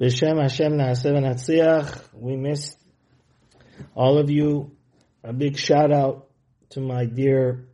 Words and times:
B'Shem 0.00 0.40
Hashem 0.40 0.72
Na'aseh 0.72 1.12
V'Natzliach. 1.12 2.14
We 2.14 2.34
missed 2.36 2.78
all 3.94 4.18
of 4.18 4.30
you. 4.30 4.72
A 5.22 5.32
big 5.32 5.56
shout 5.58 5.92
out 5.92 6.28
to 6.70 6.80
my 6.80 7.04
dear 7.04 7.68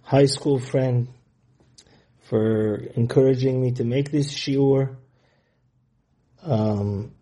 high 0.00 0.24
school 0.24 0.58
friend 0.58 1.08
for 2.28 2.76
encouraging 2.96 3.60
me 3.60 3.72
to 3.72 3.84
make 3.84 4.10
this 4.10 4.32
shiur. 4.32 4.96
Um, 6.42 7.12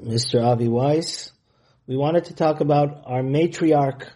Mr. 0.00 0.42
Avi 0.42 0.68
Weiss. 0.68 1.32
We 1.88 1.96
wanted 1.96 2.26
to 2.26 2.34
talk 2.34 2.60
about 2.60 3.02
our 3.04 3.22
matriarch, 3.22 4.08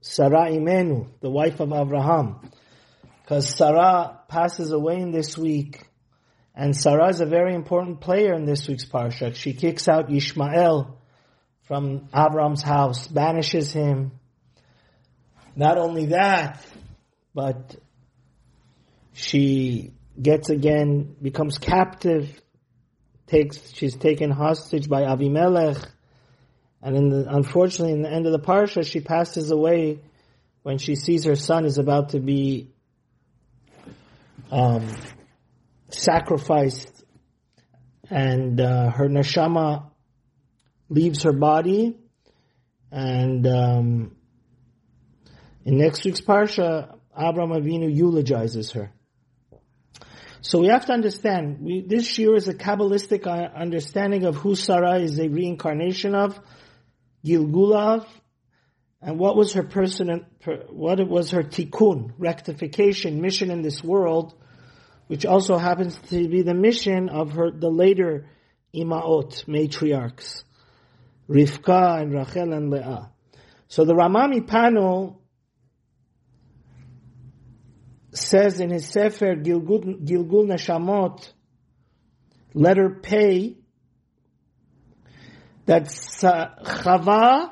Sarah 0.00 0.50
Imenu, 0.50 1.08
the 1.20 1.30
wife 1.30 1.58
of 1.58 1.72
Abraham. 1.72 2.52
Because 3.22 3.54
Sarah 3.54 4.20
passes 4.28 4.70
away 4.70 5.00
in 5.00 5.10
this 5.10 5.36
week 5.36 5.82
and 6.54 6.76
Sarah 6.76 7.08
is 7.08 7.20
a 7.20 7.26
very 7.26 7.54
important 7.54 8.00
player 8.00 8.34
in 8.34 8.44
this 8.44 8.68
week's 8.68 8.84
parsha. 8.84 9.34
She 9.34 9.54
kicks 9.54 9.88
out 9.88 10.12
Ishmael 10.12 10.98
from 11.62 12.08
Avram's 12.08 12.62
house, 12.62 13.08
banishes 13.08 13.72
him. 13.72 14.12
Not 15.56 15.78
only 15.78 16.06
that, 16.06 16.62
but 17.34 17.76
she 19.14 19.92
gets 20.20 20.50
again, 20.50 21.16
becomes 21.20 21.58
captive, 21.58 22.40
takes, 23.26 23.72
she's 23.72 23.96
taken 23.96 24.30
hostage 24.30 24.88
by 24.88 25.02
Avimelech, 25.02 25.86
and 26.82 26.96
in 26.96 27.08
the, 27.08 27.26
unfortunately 27.28 27.94
in 27.94 28.02
the 28.02 28.10
end 28.10 28.26
of 28.26 28.32
the 28.32 28.38
parsha, 28.38 28.84
she 28.84 29.00
passes 29.00 29.50
away 29.50 30.00
when 30.62 30.78
she 30.78 30.96
sees 30.96 31.24
her 31.24 31.36
son 31.36 31.64
is 31.64 31.78
about 31.78 32.10
to 32.10 32.20
be 32.20 32.70
um, 34.50 34.86
sacrificed 35.94 37.04
and 38.10 38.60
uh, 38.60 38.90
her 38.90 39.08
neshama 39.08 39.90
leaves 40.88 41.22
her 41.22 41.32
body 41.32 41.96
and 42.90 43.46
um, 43.46 44.16
in 45.64 45.78
next 45.78 46.04
week's 46.04 46.20
parsha 46.20 46.96
Abraham 47.16 47.50
Avinu 47.50 47.94
eulogizes 47.94 48.72
her. 48.72 48.92
So 50.40 50.58
we 50.58 50.68
have 50.68 50.86
to 50.86 50.92
understand, 50.92 51.58
we, 51.60 51.84
this 51.86 52.18
year 52.18 52.34
is 52.34 52.48
a 52.48 52.54
Kabbalistic 52.54 53.26
uh, 53.26 53.56
understanding 53.56 54.24
of 54.24 54.34
who 54.34 54.56
Sarah 54.56 54.98
is 54.98 55.18
a 55.20 55.28
reincarnation 55.28 56.16
of, 56.16 56.38
Gilgulav, 57.24 58.06
and 59.00 59.18
what 59.18 59.36
was 59.36 59.52
her 59.52 59.62
person, 59.62 60.26
what 60.68 61.06
was 61.08 61.30
her 61.30 61.42
tikkun, 61.42 62.12
rectification, 62.18 63.20
mission 63.20 63.50
in 63.50 63.62
this 63.62 63.84
world, 63.84 64.34
which 65.12 65.26
also 65.26 65.58
happens 65.58 65.98
to 66.08 66.26
be 66.26 66.40
the 66.40 66.54
mission 66.54 67.10
of 67.10 67.32
her, 67.32 67.50
the 67.50 67.68
later 67.68 68.30
Imaot, 68.74 69.44
matriarchs, 69.44 70.42
Rivka 71.28 72.00
and 72.00 72.14
Rachel 72.14 72.54
and 72.54 72.70
Leah. 72.70 73.10
So 73.68 73.84
the 73.84 73.94
Rama 73.94 74.26
MiPano 74.32 75.16
says 78.14 78.58
in 78.58 78.70
his 78.70 78.88
Sefer 78.88 79.36
Gilgul, 79.36 80.02
Gilgul 80.02 80.46
Neshamot, 80.46 81.30
letter 82.54 82.88
Pei, 83.02 83.58
that 85.66 85.88
Chava, 85.88 87.50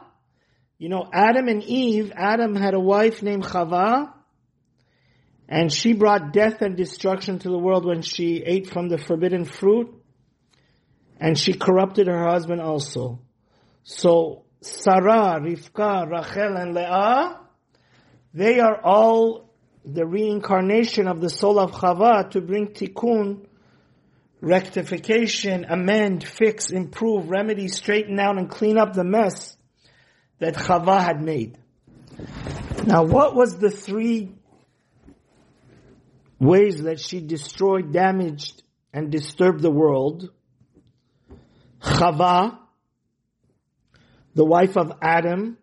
you 0.78 0.88
know, 0.88 1.06
Adam 1.12 1.48
and 1.48 1.62
Eve, 1.62 2.10
Adam 2.16 2.56
had 2.56 2.72
a 2.72 2.80
wife 2.80 3.22
named 3.22 3.44
Chava, 3.44 4.14
and 5.50 5.72
she 5.72 5.94
brought 5.94 6.32
death 6.32 6.62
and 6.62 6.76
destruction 6.76 7.40
to 7.40 7.48
the 7.48 7.58
world 7.58 7.84
when 7.84 8.02
she 8.02 8.36
ate 8.36 8.68
from 8.68 8.88
the 8.88 8.96
forbidden 8.96 9.44
fruit. 9.44 9.92
And 11.18 11.36
she 11.36 11.54
corrupted 11.54 12.06
her 12.06 12.28
husband 12.28 12.60
also. 12.60 13.20
So 13.82 14.44
Sarah, 14.60 15.40
Rivka, 15.40 16.08
Rachel, 16.08 16.56
and 16.56 16.72
Leah, 16.72 17.40
they 18.32 18.60
are 18.60 18.80
all 18.80 19.50
the 19.84 20.06
reincarnation 20.06 21.08
of 21.08 21.20
the 21.20 21.28
soul 21.28 21.58
of 21.58 21.72
Chava 21.72 22.30
to 22.30 22.40
bring 22.40 22.68
tikkun, 22.68 23.44
rectification, 24.40 25.66
amend, 25.68 26.22
fix, 26.22 26.70
improve, 26.70 27.28
remedy, 27.28 27.66
straighten 27.66 28.20
out, 28.20 28.38
and 28.38 28.48
clean 28.48 28.78
up 28.78 28.92
the 28.92 29.04
mess 29.04 29.56
that 30.38 30.54
Chava 30.54 31.02
had 31.02 31.20
made. 31.20 31.58
Now 32.86 33.02
what 33.02 33.34
was 33.34 33.58
the 33.58 33.70
three 33.70 34.36
ways 36.40 36.82
that 36.82 36.98
she 36.98 37.20
destroyed, 37.20 37.92
damaged, 37.92 38.62
and 38.92 39.12
disturbed 39.12 39.60
the 39.60 39.70
world. 39.70 40.30
Chava, 41.80 42.58
the 44.34 44.44
wife 44.44 44.76
of 44.76 44.92
Adam. 45.00 45.58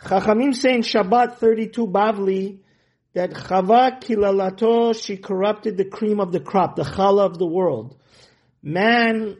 Chachamim 0.00 0.54
say 0.54 0.74
in 0.74 0.82
Shabbat 0.82 1.38
32 1.38 1.86
Bavli 1.86 2.58
that 3.14 3.30
Chava 3.30 4.00
kilalato, 4.00 4.94
she 5.00 5.16
corrupted 5.16 5.76
the 5.76 5.84
cream 5.84 6.20
of 6.20 6.32
the 6.32 6.40
crop, 6.40 6.76
the 6.76 6.82
challah 6.82 7.24
of 7.24 7.38
the 7.38 7.46
world. 7.46 7.96
Man 8.62 9.38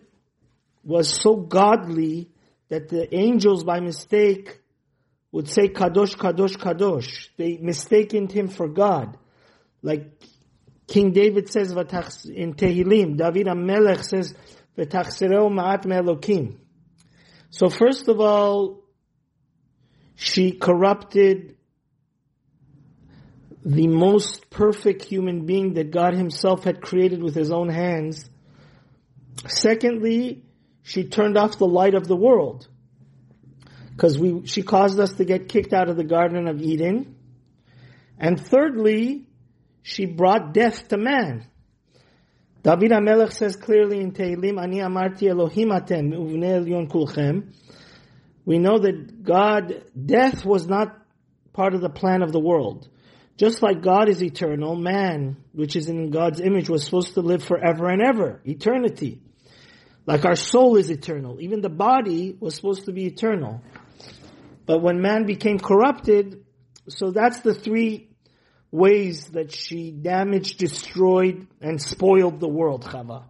was 0.83 1.09
so 1.09 1.37
godly 1.37 2.31
that 2.69 2.89
the 2.89 3.15
angels 3.15 3.65
by 3.65 3.81
mistake 3.81 4.61
would 5.33 5.49
say 5.49 5.69
kadosh, 5.69 6.17
kadosh, 6.17 6.57
kadosh. 6.57 7.29
They 7.37 7.59
mistaken 7.59 8.29
him 8.29 8.49
for 8.49 8.69
God. 8.69 9.19
Like 9.83 10.13
King 10.87 11.12
David 11.12 11.50
says 11.50 11.71
in 11.72 12.55
Tehillim, 12.55 13.17
David 13.17 13.47
HaMelech 13.47 14.05
says, 14.05 14.34
V'tachsereu 14.77 15.50
ma'at 15.50 15.87
me'elokim. 15.87 16.59
So 17.50 17.69
first 17.69 18.09
of 18.09 18.21
all, 18.21 18.83
she 20.17 20.53
corrupted 20.53 21.56
the 23.65 23.89
most 23.89 24.50
perfect 24.50 25.05
human 25.05 25.47
being 25.47 25.75
that 25.75 25.91
God 25.91 26.15
himself 26.15 26.65
had 26.65 26.83
created 26.83 27.22
with 27.22 27.34
his 27.34 27.51
own 27.51 27.69
hands. 27.69 28.28
Secondly, 29.47 30.45
she 30.83 31.05
turned 31.05 31.39
off 31.39 31.59
the 31.59 31.66
light 31.66 31.95
of 31.95 32.06
the 32.06 32.16
world. 32.16 32.69
Because 33.91 34.19
we, 34.19 34.47
she 34.47 34.62
caused 34.62 35.01
us 35.01 35.15
to 35.15 35.25
get 35.25 35.49
kicked 35.49 35.72
out 35.72 35.89
of 35.89 35.97
the 35.97 36.05
Garden 36.05 36.47
of 36.47 36.61
Eden. 36.61 37.16
And 38.19 38.39
thirdly, 38.39 39.27
she 39.87 40.06
brought 40.06 40.55
death 40.55 40.89
to 40.89 40.97
man. 40.97 41.47
David 42.62 42.91
HaMelech 42.93 43.33
says 43.33 43.55
clearly 43.55 44.00
in 44.00 44.12
Tehillim, 44.12 44.59
Ani 44.59 44.78
amarti 44.78 45.28
Elohim 45.28 45.69
atem 45.69 46.15
kulchem. 46.91 47.55
We 48.47 48.59
know 48.59 48.78
that 48.78 49.22
God, 49.22 49.84
death 49.95 50.43
was 50.43 50.67
not 50.67 50.97
part 51.53 51.75
of 51.75 51.83
the 51.83 51.91
plan 51.91 52.22
of 52.22 52.33
the 52.33 52.41
world. 52.41 52.89
Just 53.37 53.62
like 53.62 53.83
God 53.83 54.09
is 54.09 54.22
eternal, 54.22 54.75
man, 54.75 55.37
which 55.53 55.77
is 55.77 55.91
in 55.91 56.11
God's 56.11 56.41
image, 56.41 56.71
was 56.71 56.83
supposed 56.83 57.12
to 57.15 57.21
live 57.21 57.45
forever 57.45 57.91
and 57.91 58.01
ever, 58.01 58.41
eternity. 58.47 59.21
Like 60.06 60.25
our 60.25 60.37
soul 60.37 60.77
is 60.77 60.91
eternal. 60.91 61.43
Even 61.43 61.61
the 61.61 61.69
body 61.69 62.34
was 62.41 62.55
supposed 62.55 62.87
to 62.87 62.93
be 62.93 63.05
eternal. 63.05 63.61
But 64.65 64.81
when 64.81 65.03
man 65.03 65.27
became 65.27 65.59
corrupted, 65.59 66.43
so 66.89 67.11
that's 67.11 67.41
the 67.41 67.55
three 67.55 68.14
ways 68.75 69.27
that 69.27 69.53
she 69.53 69.93
damaged, 69.93 70.59
destroyed, 70.59 71.47
and 71.61 71.81
spoiled 71.81 72.41
the 72.41 72.49
world, 72.49 72.83
Chava. 72.83 73.23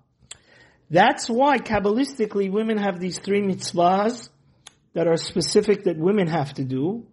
That's 0.88 1.28
why 1.28 1.58
Kabbalistically 1.58 2.50
women 2.50 2.78
have 2.78 2.98
these 2.98 3.18
three 3.18 3.42
mitzvahs 3.42 4.30
that 4.94 5.06
are 5.06 5.18
specific 5.18 5.84
that 5.84 5.98
women 5.98 6.28
have 6.28 6.54
to 6.54 6.64
do 6.64 7.06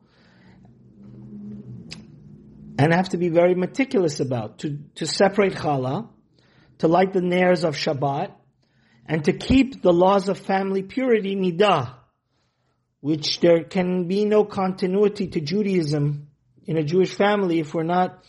and 2.79 2.93
have 2.93 3.09
to 3.09 3.17
be 3.17 3.27
very 3.27 3.53
meticulous 3.53 4.21
about 4.21 4.59
to, 4.59 4.79
to 4.95 5.05
separate 5.05 5.53
challah, 5.53 6.07
to 6.77 6.87
light 6.87 7.11
the 7.11 7.21
nairs 7.21 7.65
of 7.65 7.75
Shabbat, 7.75 8.31
and 9.05 9.25
to 9.25 9.33
keep 9.33 9.81
the 9.81 9.91
laws 9.91 10.29
of 10.29 10.39
family 10.39 10.83
purity, 10.83 11.35
nidah, 11.35 11.95
which 13.01 13.41
there 13.41 13.65
can 13.65 14.07
be 14.07 14.23
no 14.23 14.45
continuity 14.45 15.27
to 15.27 15.41
Judaism 15.41 16.30
in 16.65 16.77
a 16.77 16.83
Jewish 16.83 17.13
family 17.15 17.59
if 17.59 17.73
we're 17.73 17.83
not 17.83 18.23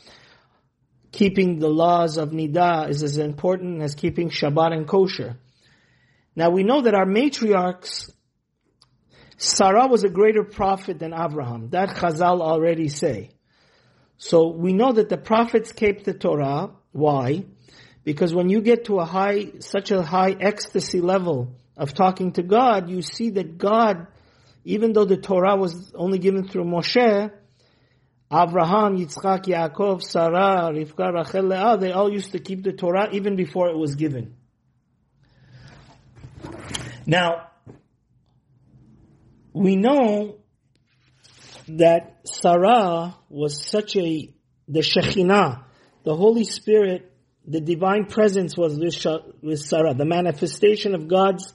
keeping 1.12 1.58
the 1.58 1.69
laws 1.69 2.17
of 2.17 2.31
Nida 2.31 2.88
is 2.88 3.02
as 3.02 3.19
important 3.19 3.82
as 3.82 3.94
keeping 3.94 4.31
Shabbat 4.31 4.73
and 4.73 4.88
kosher. 4.88 5.38
Now 6.34 6.50
we 6.50 6.62
know 6.62 6.81
that 6.82 6.94
our 6.94 7.05
matriarchs, 7.05 8.11
Sarah 9.37 9.87
was 9.87 10.05
a 10.05 10.08
greater 10.08 10.44
prophet 10.44 10.99
than 10.99 11.12
Abraham. 11.12 11.69
That 11.70 11.90
Chazal 11.90 12.40
already 12.40 12.88
say. 12.88 13.32
So 14.17 14.49
we 14.49 14.73
know 14.73 14.93
that 14.93 15.08
the 15.08 15.19
prophets 15.19 15.73
kept 15.73 16.05
the 16.05 16.14
Torah. 16.14 16.70
Why? 16.93 17.44
Because 18.05 18.35
when 18.35 18.49
you 18.49 18.62
get 18.62 18.87
to 18.87 18.99
a 18.99 19.05
high, 19.05 19.52
such 19.58 19.90
a 19.90 20.02
high 20.02 20.37
ecstasy 20.40 21.00
level 21.00 21.56
of 21.76 21.93
talking 21.93 22.32
to 22.32 22.43
God, 22.43 22.88
you 22.88 23.02
see 23.02 23.31
that 23.31 23.58
God, 23.58 24.06
even 24.64 24.93
though 24.93 25.05
the 25.05 25.17
Torah 25.17 25.56
was 25.56 25.93
only 25.94 26.19
given 26.19 26.49
through 26.49 26.64
Moshe, 26.64 27.31
Abraham, 28.32 28.96
Yitzchak, 28.96 29.44
Yaakov, 29.44 30.02
Sarah, 30.02 30.70
Rivka, 30.73 31.12
Rachel, 31.12 31.49
Leah, 31.49 31.76
they 31.79 31.93
all 31.93 32.11
used 32.11 32.32
to 32.32 32.38
keep 32.38 32.62
the 32.62 32.73
Torah 32.73 33.11
even 33.12 33.37
before 33.37 33.69
it 33.69 33.76
was 33.76 33.94
given. 33.94 34.37
Now, 37.05 37.49
we 39.52 39.76
know 39.76 40.38
that 41.69 42.20
Sarah 42.25 43.17
was 43.29 43.62
such 43.62 43.96
a, 43.96 44.35
the 44.67 44.81
Shekhinah, 44.81 45.64
the 46.05 46.17
Holy 46.17 46.44
Spirit, 46.44 47.12
the 47.46 47.61
divine 47.61 48.06
presence 48.06 48.56
was 48.56 48.78
with 48.78 49.61
Sarah. 49.61 49.94
The 49.94 50.05
manifestation 50.05 50.94
of 50.94 51.08
God's 51.08 51.52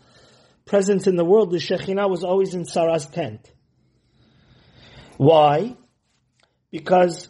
presence 0.66 1.08
in 1.08 1.16
the 1.16 1.26
world, 1.26 1.52
the 1.52 1.58
Shekhinah 1.58 2.10
was 2.10 2.24
always 2.24 2.54
in 2.54 2.66
Sarah's 2.66 3.06
tent. 3.06 3.52
Why? 5.18 5.76
Because 6.72 7.30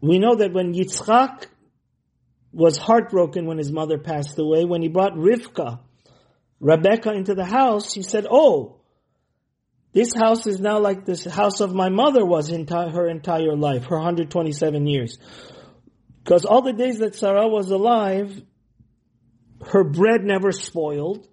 we 0.00 0.18
know 0.18 0.36
that 0.36 0.52
when 0.52 0.74
Yitzchak 0.74 1.46
was 2.52 2.76
heartbroken 2.76 3.46
when 3.46 3.58
his 3.58 3.70
mother 3.70 3.98
passed 3.98 4.38
away, 4.38 4.64
when 4.64 4.82
he 4.82 4.88
brought 4.88 5.14
Rivka, 5.14 5.80
Rebecca 6.58 7.12
into 7.12 7.34
the 7.34 7.44
house, 7.44 7.92
he 7.92 8.02
said, 8.02 8.26
oh, 8.30 8.80
this 9.92 10.14
house 10.14 10.46
is 10.46 10.60
now 10.60 10.78
like 10.78 11.04
this 11.04 11.24
house 11.24 11.60
of 11.60 11.74
my 11.74 11.88
mother 11.88 12.24
was 12.24 12.50
in 12.50 12.66
her 12.66 13.08
entire 13.08 13.56
life, 13.56 13.84
her 13.86 13.96
127 13.96 14.86
years. 14.86 15.18
Because 16.22 16.44
all 16.44 16.62
the 16.62 16.72
days 16.72 16.98
that 16.98 17.16
Sarah 17.16 17.48
was 17.48 17.70
alive, 17.70 18.40
her 19.66 19.84
bread 19.84 20.22
never 20.22 20.52
spoiled. 20.52 21.26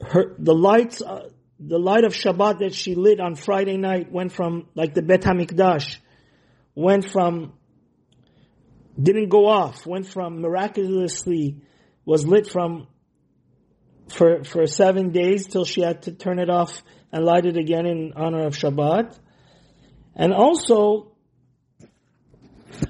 Her, 0.00 0.34
the 0.38 0.54
lights, 0.54 1.02
uh, 1.02 1.28
the 1.66 1.78
light 1.78 2.04
of 2.04 2.12
Shabbat 2.12 2.58
that 2.58 2.74
she 2.74 2.94
lit 2.94 3.20
on 3.20 3.34
Friday 3.34 3.76
night 3.76 4.12
went 4.12 4.32
from, 4.32 4.68
like 4.74 4.94
the 4.94 5.02
Bet 5.02 5.22
HaMikdash, 5.22 5.98
went 6.74 7.10
from, 7.10 7.54
didn't 9.00 9.28
go 9.28 9.46
off, 9.46 9.86
went 9.86 10.06
from 10.06 10.40
miraculously, 10.40 11.62
was 12.04 12.26
lit 12.26 12.46
from 12.46 12.88
for, 14.08 14.44
for 14.44 14.66
seven 14.66 15.10
days 15.10 15.46
till 15.46 15.64
she 15.64 15.80
had 15.80 16.02
to 16.02 16.12
turn 16.12 16.38
it 16.38 16.50
off 16.50 16.82
and 17.10 17.24
light 17.24 17.46
it 17.46 17.56
again 17.56 17.86
in 17.86 18.12
honor 18.14 18.46
of 18.46 18.54
Shabbat. 18.54 19.18
And 20.14 20.32
also, 20.32 21.12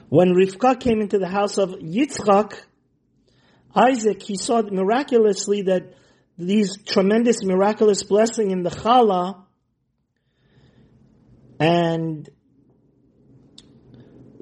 when 0.09 0.35
Rivka 0.35 0.81
came 0.81 1.01
into 1.01 1.19
the 1.19 1.29
house 1.29 1.59
of 1.59 1.71
Yitzchak, 1.71 2.55
Isaac, 3.75 4.23
he 4.23 4.37
saw 4.37 4.63
miraculously 4.63 5.63
that 5.63 5.95
these 6.37 6.79
tremendous 6.85 7.45
miraculous 7.45 8.03
blessing 8.03 8.51
in 8.51 8.63
the 8.63 8.71
challah 8.71 9.45
and 11.61 12.29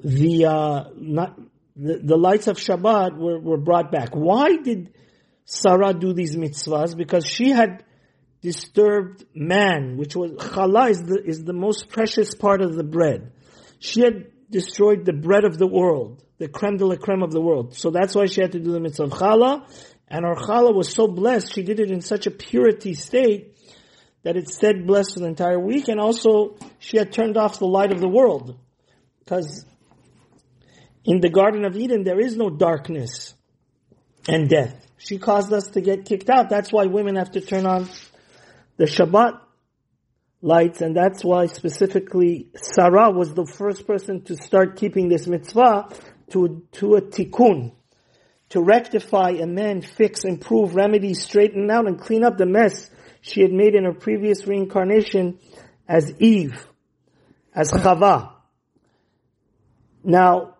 the, 0.03 0.45
uh, 0.45 0.83
not, 0.97 1.39
the, 1.75 1.99
the 2.03 2.17
lights 2.17 2.47
of 2.47 2.57
Shabbat 2.57 3.15
were, 3.17 3.39
were 3.39 3.57
brought 3.57 3.91
back. 3.91 4.09
Why 4.13 4.57
did 4.57 4.93
Sarah 5.45 5.93
do 5.93 6.13
these 6.13 6.35
mitzvahs 6.35 6.97
because 6.97 7.25
she 7.25 7.49
had 7.49 7.83
disturbed 8.41 9.23
man, 9.33 9.97
which 9.97 10.15
was 10.15 10.31
challah 10.31 10.89
is 10.89 11.01
the, 11.03 11.21
is 11.25 11.43
the 11.43 11.53
most 11.53 11.89
precious 11.89 12.35
part 12.35 12.61
of 12.61 12.75
the 12.75 12.83
bread. 12.83 13.31
She 13.79 14.01
had 14.01 14.27
destroyed 14.49 15.05
the 15.05 15.13
bread 15.13 15.45
of 15.45 15.57
the 15.57 15.67
world, 15.67 16.23
the 16.37 16.47
creme 16.47 16.77
de 16.77 16.85
la 16.85 16.95
creme 16.95 17.23
of 17.23 17.31
the 17.31 17.41
world. 17.41 17.75
So 17.75 17.89
that's 17.89 18.13
why 18.15 18.25
she 18.25 18.41
had 18.41 18.51
to 18.51 18.59
do 18.59 18.71
the 18.71 18.79
mitzvah 18.79 19.03
of 19.03 19.11
challah. 19.11 19.92
And 20.07 20.25
our 20.25 20.35
challah 20.35 20.73
was 20.73 20.93
so 20.93 21.07
blessed, 21.07 21.53
she 21.53 21.63
did 21.63 21.79
it 21.79 21.91
in 21.91 22.01
such 22.01 22.27
a 22.27 22.31
purity 22.31 22.93
state 22.93 23.55
that 24.23 24.37
it 24.37 24.49
stayed 24.49 24.85
blessed 24.85 25.15
for 25.15 25.19
the 25.21 25.27
entire 25.27 25.59
week. 25.59 25.87
And 25.87 25.99
also, 25.99 26.55
she 26.79 26.97
had 26.97 27.11
turned 27.11 27.37
off 27.37 27.59
the 27.59 27.65
light 27.65 27.91
of 27.91 27.99
the 27.99 28.07
world. 28.07 28.57
Because 29.19 29.65
in 31.03 31.19
the 31.19 31.29
Garden 31.29 31.65
of 31.65 31.75
Eden, 31.75 32.03
there 32.03 32.19
is 32.19 32.37
no 32.37 32.49
darkness 32.49 33.33
and 34.27 34.49
death. 34.49 34.75
She 34.97 35.17
caused 35.17 35.51
us 35.51 35.67
to 35.71 35.81
get 35.81 36.05
kicked 36.05 36.29
out. 36.29 36.49
That's 36.49 36.71
why 36.71 36.85
women 36.85 37.15
have 37.15 37.31
to 37.31 37.41
turn 37.41 37.65
on 37.65 37.89
the 38.77 38.85
Shabbat 38.85 39.39
lights, 40.41 40.81
and 40.81 40.95
that's 40.95 41.23
why 41.23 41.47
specifically 41.47 42.49
Sarah 42.55 43.11
was 43.11 43.33
the 43.33 43.45
first 43.45 43.87
person 43.87 44.21
to 44.23 44.35
start 44.35 44.75
keeping 44.75 45.07
this 45.07 45.25
mitzvah 45.25 45.89
to, 46.31 46.63
to 46.73 46.95
a 46.95 47.01
tikkun, 47.01 47.71
to 48.53 48.61
rectify, 48.61 49.31
amend, 49.31 49.83
fix, 49.83 50.25
improve, 50.25 50.75
remedy, 50.75 51.15
straighten 51.15 51.71
out, 51.71 51.87
and 51.87 51.99
clean 51.99 52.23
up 52.23 52.37
the 52.37 52.45
mess 52.45 52.87
she 53.19 53.41
had 53.41 53.51
made 53.51 53.73
in 53.73 53.83
her 53.83 53.93
previous 53.93 54.45
reincarnation 54.45 55.39
as 55.87 56.13
Eve, 56.19 56.63
as 57.55 57.71
Chava. 57.71 58.31
Now, 60.03 60.57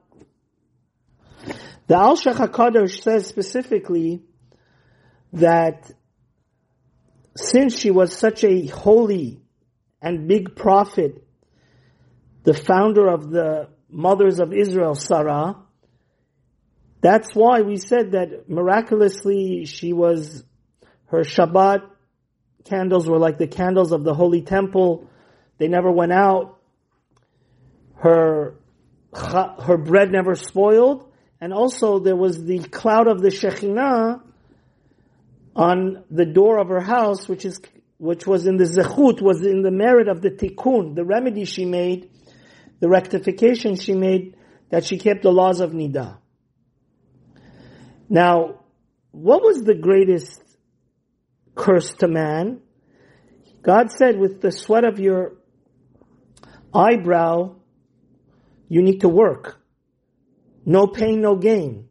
the 1.86 1.94
Alshich 1.94 2.34
HaKadosh 2.34 3.04
says 3.04 3.28
specifically 3.28 4.24
that 5.34 5.92
since 7.38 7.80
she 7.80 7.92
was 7.92 8.18
such 8.18 8.44
a 8.44 8.66
holy 8.66 9.40
and 10.02 10.28
big 10.28 10.56
prophet, 10.56 11.24
the 12.42 12.56
founder 12.56 13.08
of 13.08 13.30
the 13.30 13.70
mothers 13.88 14.40
of 14.40 14.52
Israel, 14.52 14.96
Sarah, 14.96 15.58
that's 17.04 17.36
why 17.36 17.62
we 17.62 17.76
said 17.76 18.14
that 18.14 18.50
miraculously 18.50 19.66
she 19.66 19.92
was, 19.92 20.42
her 21.08 21.20
Shabbat 21.20 21.82
candles 22.64 23.10
were 23.10 23.20
like 23.20 23.38
the 23.38 23.48
candles 23.48 23.92
of 23.92 24.06
the 24.06 24.14
holy 24.14 24.42
temple. 24.42 25.10
They 25.58 25.68
never 25.68 25.92
went 25.92 26.14
out. 26.14 26.60
Her, 27.96 28.56
her 29.14 29.78
bread 29.78 30.12
never 30.12 30.36
spoiled. 30.36 31.12
And 31.42 31.52
also 31.52 32.00
there 32.00 32.16
was 32.16 32.42
the 32.42 32.60
cloud 32.60 33.08
of 33.08 33.22
the 33.22 33.28
Shekhinah 33.28 34.22
on 35.58 36.06
the 36.10 36.26
door 36.26 36.58
of 36.58 36.70
her 36.70 36.80
house, 36.80 37.28
which 37.28 37.44
is 37.44 37.60
which 37.98 38.26
was 38.26 38.48
in 38.48 38.56
the 38.58 38.64
zechut, 38.64 39.22
was 39.22 39.46
in 39.46 39.62
the 39.62 39.72
merit 39.72 40.08
of 40.08 40.22
the 40.22 40.30
tikkun, 40.30 40.96
the 40.96 41.06
remedy 41.06 41.46
she 41.46 41.64
made, 41.64 42.10
the 42.80 42.90
rectification 42.90 43.76
she 43.76 43.94
made, 43.94 44.36
that 44.70 44.84
she 44.86 44.98
kept 44.98 45.22
the 45.22 45.32
laws 45.32 45.60
of 45.62 45.72
nida. 45.72 46.18
Now, 48.10 48.60
what 49.12 49.44
was 49.44 49.64
the 49.64 49.76
greatest 49.76 50.42
curse 51.56 51.94
to 51.94 52.08
man? 52.08 52.62
God 53.62 53.92
said, 53.92 54.18
with 54.18 54.42
the 54.42 54.52
sweat 54.52 54.84
of 54.84 55.00
your 55.00 55.34
eyebrow, 56.74 57.56
you 58.68 58.82
need 58.82 59.02
to 59.02 59.10
work. 59.10 59.60
No 60.66 60.88
pain, 60.88 61.22
no 61.22 61.36
gain. 61.36 61.88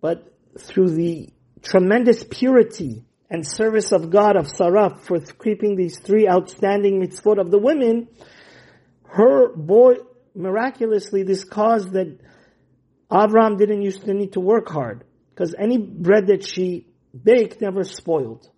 But 0.00 0.32
through 0.58 0.90
the 0.90 1.30
tremendous 1.62 2.24
purity 2.24 3.04
and 3.30 3.46
service 3.46 3.92
of 3.92 4.10
God 4.10 4.36
of 4.36 4.48
Sarah 4.48 4.96
for 5.02 5.20
keeping 5.20 5.76
these 5.76 5.98
three 5.98 6.28
outstanding 6.28 7.00
mitzvot 7.00 7.40
of 7.40 7.50
the 7.50 7.58
women, 7.58 8.08
her 9.04 9.54
boy, 9.54 9.94
miraculously 10.34 11.22
this 11.24 11.44
caused 11.44 11.92
that 11.92 12.18
Avram 13.10 13.58
didn't 13.58 13.82
used 13.82 14.04
to 14.04 14.14
need 14.14 14.34
to 14.34 14.40
work 14.40 14.68
hard 14.68 15.04
because 15.38 15.54
any 15.56 15.78
bread 15.78 16.26
that 16.26 16.44
she 16.44 16.88
baked 17.14 17.60
never 17.60 17.84
spoiled. 17.84 18.50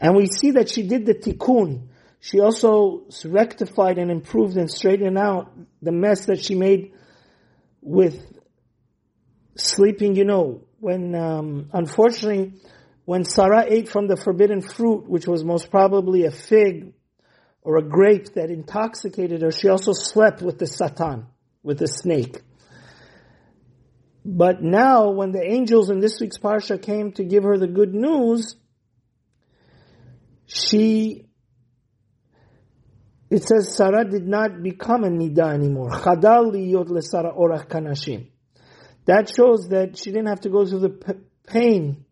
And 0.00 0.16
we 0.16 0.26
see 0.26 0.50
that 0.52 0.68
she 0.68 0.82
did 0.82 1.06
the 1.06 1.14
tikkun. 1.14 1.86
She 2.18 2.40
also 2.40 3.04
rectified 3.24 3.98
and 3.98 4.10
improved 4.10 4.56
and 4.56 4.68
straightened 4.68 5.16
out 5.16 5.52
the 5.80 5.92
mess 5.92 6.26
that 6.26 6.44
she 6.44 6.56
made 6.56 6.92
with 7.80 8.20
sleeping, 9.56 10.16
you 10.16 10.24
know, 10.24 10.64
when 10.80 11.14
um, 11.14 11.70
unfortunately 11.72 12.54
when 13.04 13.24
Sarah 13.24 13.64
ate 13.68 13.88
from 13.88 14.08
the 14.08 14.16
forbidden 14.16 14.62
fruit, 14.62 15.08
which 15.08 15.28
was 15.28 15.44
most 15.44 15.70
probably 15.70 16.24
a 16.24 16.32
fig 16.32 16.94
or 17.62 17.76
a 17.76 17.82
grape 17.82 18.34
that 18.34 18.50
intoxicated 18.50 19.42
her, 19.42 19.52
she 19.52 19.68
also 19.68 19.92
slept 19.92 20.42
with 20.42 20.58
the 20.58 20.66
Satan, 20.66 21.26
with 21.62 21.78
the 21.78 21.86
snake. 21.86 22.42
But 24.28 24.60
now, 24.60 25.10
when 25.10 25.30
the 25.30 25.40
angels 25.40 25.88
in 25.88 26.00
this 26.00 26.18
week's 26.20 26.36
parsha 26.36 26.82
came 26.82 27.12
to 27.12 27.22
give 27.22 27.44
her 27.44 27.56
the 27.58 27.68
good 27.68 27.94
news, 27.94 28.56
she, 30.46 31.28
it 33.30 33.44
says 33.44 33.76
Sarah 33.76 34.04
did 34.04 34.26
not 34.26 34.64
become 34.64 35.04
a 35.04 35.10
nida 35.10 35.54
anymore. 35.54 35.90
Chadal 35.90 36.52
liyot 36.52 36.88
le 36.88 37.02
Sarah 37.02 37.32
orach 37.32 37.68
kanashim. 37.68 38.26
That 39.04 39.32
shows 39.32 39.68
that 39.68 39.96
she 39.96 40.10
didn't 40.10 40.26
have 40.26 40.40
to 40.40 40.48
go 40.48 40.66
through 40.66 40.80
the 40.80 41.20
pain 41.46 42.04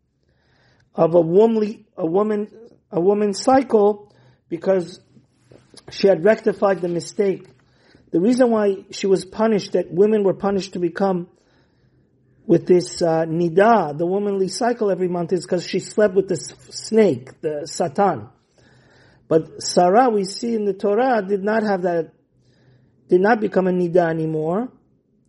of 0.94 1.16
a 1.16 1.20
womanly, 1.20 1.84
a 1.96 2.06
woman, 2.06 2.46
a 2.92 3.00
woman's 3.00 3.42
cycle 3.42 4.14
because 4.48 5.00
she 5.90 6.06
had 6.06 6.24
rectified 6.24 6.80
the 6.80 6.88
mistake. 6.88 7.48
The 8.12 8.20
reason 8.20 8.52
why 8.52 8.84
she 8.92 9.08
was 9.08 9.24
punished, 9.24 9.72
that 9.72 9.90
women 9.90 10.22
were 10.22 10.34
punished 10.34 10.74
to 10.74 10.78
become 10.78 11.26
with 12.46 12.66
this 12.66 13.00
uh, 13.00 13.24
nida, 13.24 13.96
the 13.96 14.06
womanly 14.06 14.48
cycle 14.48 14.90
every 14.90 15.08
month, 15.08 15.32
is 15.32 15.44
because 15.44 15.66
she 15.66 15.78
slept 15.80 16.14
with 16.14 16.28
the 16.28 16.36
snake, 16.36 17.40
the 17.40 17.66
satan. 17.66 18.28
But 19.28 19.62
Sarah, 19.62 20.10
we 20.10 20.24
see 20.24 20.54
in 20.54 20.64
the 20.64 20.74
Torah, 20.74 21.22
did 21.26 21.42
not 21.42 21.62
have 21.62 21.82
that, 21.82 22.12
did 23.08 23.20
not 23.20 23.40
become 23.40 23.66
a 23.66 23.72
nida 23.72 24.08
anymore, 24.10 24.70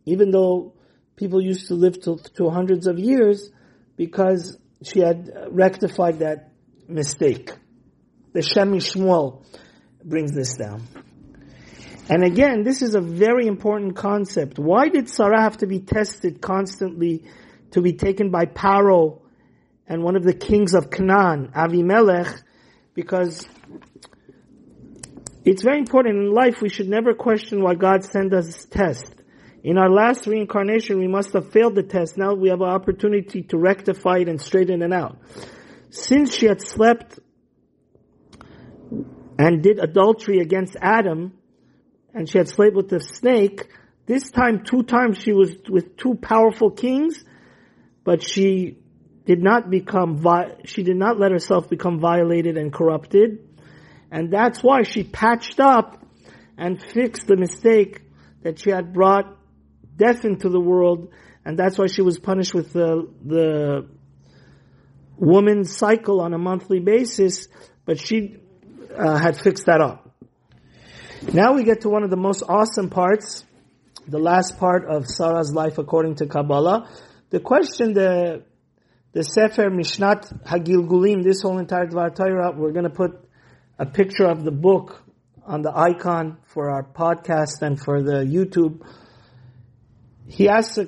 even 0.05 0.31
though 0.31 0.73
people 1.15 1.41
used 1.41 1.67
to 1.69 1.75
live 1.75 2.01
to, 2.01 2.17
to 2.35 2.49
hundreds 2.49 2.87
of 2.87 2.99
years 2.99 3.49
because 3.95 4.57
she 4.83 4.99
had 4.99 5.31
rectified 5.49 6.19
that 6.19 6.51
mistake. 6.87 7.51
The 8.33 8.41
Shem 8.41 8.73
Shmuel 8.73 9.45
brings 10.03 10.33
this 10.33 10.55
down. 10.55 10.83
And 12.07 12.23
again, 12.23 12.63
this 12.63 12.83
is 12.83 12.93
a 12.93 13.01
very 13.01 13.47
important 13.47 13.95
concept. 13.95 14.59
Why 14.59 14.89
did 14.89 15.09
Sarah 15.09 15.41
have 15.41 15.57
to 15.57 15.67
be 15.67 15.79
tested 15.79 16.39
constantly 16.39 17.23
to 17.71 17.81
be 17.81 17.93
taken 17.93 18.29
by 18.29 18.45
Paro 18.45 19.21
and 19.87 20.03
one 20.03 20.15
of 20.15 20.23
the 20.23 20.33
kings 20.33 20.75
of 20.75 20.91
Canaan, 20.91 21.51
Avimelech? 21.55 22.41
Because 22.93 23.47
it's 25.43 25.63
very 25.63 25.79
important 25.79 26.17
in 26.17 26.31
life 26.31 26.61
we 26.61 26.69
should 26.69 26.87
never 26.87 27.15
question 27.15 27.63
why 27.63 27.73
God 27.73 28.03
sent 28.03 28.33
us 28.33 28.65
tests. 28.65 29.09
In 29.63 29.79
our 29.79 29.89
last 29.89 30.27
reincarnation 30.27 30.99
we 30.99 31.07
must 31.07 31.33
have 31.33 31.51
failed 31.51 31.73
the 31.73 31.81
test. 31.81 32.19
Now 32.19 32.35
we 32.35 32.49
have 32.49 32.61
an 32.61 32.69
opportunity 32.69 33.41
to 33.43 33.57
rectify 33.57 34.19
it 34.19 34.29
and 34.29 34.39
straighten 34.39 34.83
it 34.83 34.93
out. 34.93 35.17
Since 35.89 36.35
she 36.35 36.45
had 36.45 36.61
slept 36.61 37.19
and 39.39 39.63
did 39.63 39.79
adultery 39.79 40.37
against 40.39 40.77
Adam, 40.79 41.33
and 42.15 42.29
she 42.29 42.37
had 42.37 42.47
slept 42.47 42.75
with 42.75 42.89
the 42.89 43.01
snake, 43.01 43.67
this 44.05 44.31
time 44.31 44.63
two 44.63 44.83
times 44.83 45.17
she 45.19 45.33
was 45.33 45.53
with 45.69 45.97
two 45.97 46.15
powerful 46.15 46.71
kings, 46.71 47.23
but 48.05 48.23
she 48.23 48.77
did 49.25 49.43
not 49.43 49.69
become, 49.69 50.23
she 50.63 50.83
did 50.83 50.95
not 50.95 51.19
let 51.19 51.31
herself 51.31 51.69
become 51.69 51.99
violated 51.99 52.57
and 52.57 52.71
corrupted. 52.71 53.49
And 54.09 54.31
that's 54.31 54.63
why 54.63 54.83
she 54.83 55.03
patched 55.03 55.59
up 55.59 56.05
and 56.57 56.81
fixed 56.81 57.27
the 57.27 57.35
mistake 57.35 58.01
that 58.43 58.59
she 58.59 58.69
had 58.69 58.93
brought 58.93 59.37
death 59.97 60.23
into 60.23 60.49
the 60.49 60.59
world, 60.59 61.11
and 61.43 61.59
that's 61.59 61.77
why 61.77 61.87
she 61.87 62.01
was 62.01 62.17
punished 62.17 62.53
with 62.53 62.71
the, 62.71 63.09
the 63.25 63.89
woman's 65.17 65.75
cycle 65.75 66.21
on 66.21 66.33
a 66.33 66.37
monthly 66.37 66.79
basis, 66.79 67.47
but 67.85 67.99
she 67.99 68.37
uh, 68.97 69.17
had 69.17 69.37
fixed 69.37 69.65
that 69.65 69.81
up. 69.81 70.04
Now 71.33 71.53
we 71.53 71.63
get 71.63 71.81
to 71.81 71.89
one 71.89 72.03
of 72.03 72.09
the 72.09 72.17
most 72.17 72.43
awesome 72.47 72.89
parts, 72.89 73.43
the 74.07 74.19
last 74.19 74.57
part 74.59 74.85
of 74.85 75.07
Sarah's 75.07 75.51
life 75.53 75.77
according 75.79 76.15
to 76.15 76.27
Kabbalah. 76.27 76.89
The 77.31 77.39
question 77.39 77.93
the 77.93 78.43
the 79.11 79.23
Sefer 79.23 79.69
Mishnat 79.69 80.43
Hagilgulim, 80.43 81.23
this 81.23 81.41
whole 81.41 81.57
entire 81.57 81.87
Dvar 81.87 82.15
Torah, 82.15 82.51
we're 82.51 82.71
going 82.73 82.83
to 82.83 82.89
put 82.89 83.11
a 83.79 83.85
picture 83.85 84.25
of 84.25 84.43
the 84.43 84.51
book 84.51 85.01
on 85.45 85.61
the 85.61 85.71
icon 85.75 86.37
for 86.47 86.69
our 86.69 86.83
podcast 86.83 87.61
and 87.61 87.79
for 87.79 88.03
the 88.03 88.23
YouTube. 88.23 88.85
He 90.27 90.47
asks 90.47 90.77
a 90.77 90.87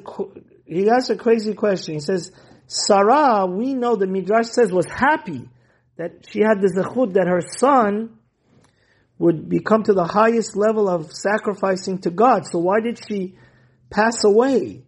he 0.66 0.90
asks 0.90 1.10
a 1.10 1.16
crazy 1.16 1.56
question. 1.56 1.96
He 1.96 2.00
says, 2.00 2.32
"Sarah, 2.68 3.48
we 3.48 3.74
know 3.74 3.96
the 3.96 4.08
Midrash 4.08 4.50
says 4.50 4.72
was 4.72 4.86
happy 4.86 5.50
that 5.98 6.28
she 6.30 6.42
had 6.42 6.62
the 6.62 6.68
zechut 6.68 7.14
that 7.14 7.28
her 7.28 7.42
son 7.42 8.17
would 9.20 9.50
become 9.50 9.84
to 9.84 9.94
the 9.94 10.06
highest 10.06 10.56
level 10.56 10.88
of 10.88 11.12
sacrificing 11.12 12.00
to 12.00 12.12
God. 12.12 12.46
So 12.46 12.60
why 12.60 12.82
did 12.82 13.00
she 13.08 13.38
pass 13.90 14.24
away? 14.24 14.84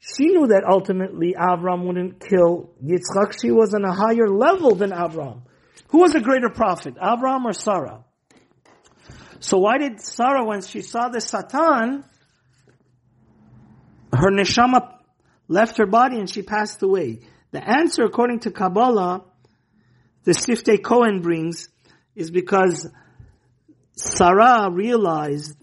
She 0.00 0.28
knew 0.28 0.46
that 0.48 0.62
ultimately 0.68 1.34
Avram 1.38 1.86
wouldn't 1.86 2.20
kill 2.20 2.70
Yitzchak. 2.82 3.40
She 3.40 3.50
was 3.50 3.74
on 3.74 3.84
a 3.84 3.92
higher 3.92 4.28
level 4.28 4.74
than 4.74 4.90
Avram. 4.90 5.42
Who 5.88 5.98
was 5.98 6.14
a 6.14 6.20
greater 6.20 6.50
prophet, 6.50 6.94
Avram 6.96 7.44
or 7.44 7.52
Sarah? 7.52 8.04
So 9.40 9.58
why 9.58 9.78
did 9.78 10.00
Sarah, 10.00 10.44
when 10.44 10.62
she 10.62 10.82
saw 10.82 11.08
the 11.08 11.20
Satan, 11.20 12.04
her 14.12 14.30
neshama 14.30 14.94
left 15.48 15.78
her 15.78 15.86
body 15.86 16.18
and 16.18 16.30
she 16.30 16.42
passed 16.42 16.82
away? 16.82 17.20
The 17.50 17.62
answer, 17.62 18.04
according 18.04 18.40
to 18.40 18.50
Kabbalah, 18.50 19.24
the 20.24 20.32
Siftei 20.32 20.82
Cohen 20.82 21.22
brings, 21.22 21.68
is 22.14 22.30
because 22.30 22.88
Sarah 23.98 24.70
realized 24.70 25.56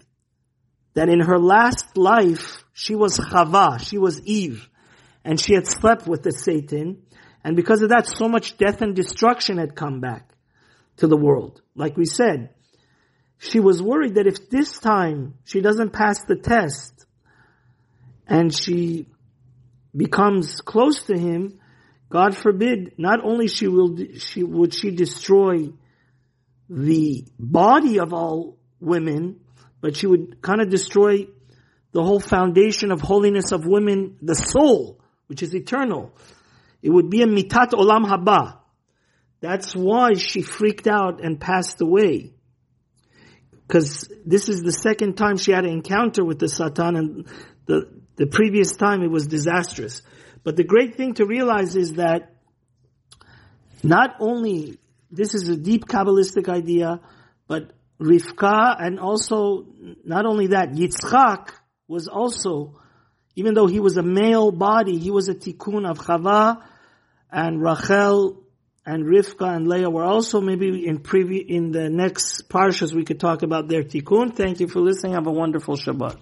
that 0.92 1.08
in 1.08 1.20
her 1.20 1.38
last 1.38 1.96
life, 1.96 2.64
she 2.74 2.94
was 2.94 3.18
Chava, 3.18 3.80
she 3.80 3.96
was 3.96 4.20
Eve, 4.24 4.68
and 5.24 5.40
she 5.40 5.54
had 5.54 5.66
slept 5.66 6.06
with 6.06 6.22
the 6.22 6.32
Satan, 6.32 7.02
and 7.42 7.56
because 7.56 7.80
of 7.80 7.88
that, 7.90 8.06
so 8.06 8.28
much 8.28 8.58
death 8.58 8.82
and 8.82 8.94
destruction 8.94 9.56
had 9.56 9.74
come 9.74 10.00
back 10.00 10.34
to 10.98 11.06
the 11.06 11.16
world. 11.16 11.62
Like 11.74 11.96
we 11.96 12.04
said, 12.04 12.50
she 13.38 13.60
was 13.60 13.82
worried 13.82 14.16
that 14.16 14.26
if 14.26 14.50
this 14.50 14.78
time 14.78 15.34
she 15.44 15.60
doesn't 15.60 15.92
pass 15.92 16.22
the 16.24 16.36
test, 16.36 17.06
and 18.26 18.54
she 18.54 19.06
becomes 19.96 20.60
close 20.60 21.04
to 21.04 21.18
him, 21.18 21.58
God 22.10 22.36
forbid, 22.36 22.94
not 22.98 23.24
only 23.24 23.48
she 23.48 23.66
will, 23.66 23.96
she, 24.18 24.42
would 24.42 24.74
she 24.74 24.90
destroy 24.90 25.72
the 26.68 27.24
body 27.38 27.98
of 27.98 28.12
all 28.12 28.58
women, 28.80 29.40
but 29.80 29.96
she 29.96 30.06
would 30.06 30.42
kind 30.42 30.60
of 30.60 30.68
destroy 30.68 31.26
the 31.92 32.02
whole 32.02 32.20
foundation 32.20 32.92
of 32.92 33.00
holiness 33.00 33.52
of 33.52 33.64
women, 33.64 34.18
the 34.20 34.34
soul, 34.34 35.00
which 35.28 35.42
is 35.42 35.54
eternal. 35.54 36.12
It 36.82 36.90
would 36.90 37.10
be 37.10 37.22
a 37.22 37.26
mitat 37.26 37.70
olam 37.70 38.04
haba. 38.04 38.58
That's 39.40 39.74
why 39.74 40.14
she 40.14 40.42
freaked 40.42 40.86
out 40.86 41.22
and 41.22 41.40
passed 41.40 41.80
away. 41.80 42.32
Because 43.66 44.08
this 44.24 44.48
is 44.48 44.62
the 44.62 44.72
second 44.72 45.16
time 45.16 45.36
she 45.36 45.52
had 45.52 45.64
an 45.64 45.72
encounter 45.72 46.24
with 46.24 46.38
the 46.38 46.48
Satan 46.48 46.96
and 46.96 47.28
the, 47.66 47.88
the 48.16 48.26
previous 48.26 48.76
time 48.76 49.02
it 49.02 49.10
was 49.10 49.26
disastrous. 49.26 50.02
But 50.44 50.56
the 50.56 50.64
great 50.64 50.96
thing 50.96 51.14
to 51.14 51.26
realize 51.26 51.74
is 51.76 51.94
that 51.94 52.36
not 53.82 54.16
only 54.20 54.78
this 55.10 55.34
is 55.34 55.48
a 55.48 55.56
deep 55.56 55.86
Kabbalistic 55.86 56.48
idea, 56.48 57.00
but 57.46 57.72
Rivka 58.00 58.76
and 58.78 59.00
also, 59.00 59.66
not 60.04 60.26
only 60.26 60.48
that, 60.48 60.72
Yitzchak 60.72 61.50
was 61.88 62.08
also, 62.08 62.78
even 63.34 63.54
though 63.54 63.66
he 63.66 63.80
was 63.80 63.96
a 63.96 64.02
male 64.02 64.50
body, 64.50 64.98
he 64.98 65.10
was 65.10 65.28
a 65.28 65.34
tikkun 65.34 65.88
of 65.88 65.98
Chava 65.98 66.62
and 67.30 67.62
Rachel 67.62 68.42
and 68.84 69.04
Rivka 69.04 69.56
and 69.56 69.66
Leah 69.66 69.90
were 69.90 70.04
also 70.04 70.40
maybe 70.40 70.86
in 70.86 70.98
previ- 70.98 71.46
in 71.46 71.72
the 71.72 71.88
next 71.90 72.48
parshas 72.48 72.94
we 72.94 73.04
could 73.04 73.18
talk 73.18 73.42
about 73.42 73.68
their 73.68 73.82
tikkun. 73.82 74.34
Thank 74.34 74.60
you 74.60 74.68
for 74.68 74.80
listening. 74.80 75.14
Have 75.14 75.26
a 75.26 75.32
wonderful 75.32 75.76
Shabbat. 75.76 76.20